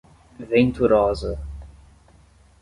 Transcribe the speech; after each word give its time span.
Venturosa 0.49 1.37